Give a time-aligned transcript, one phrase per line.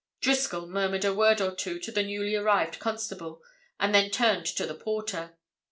[0.19, 3.43] Driscoll murmured a word or two to the newly arrived constable,
[3.79, 5.37] and then turned to the porter.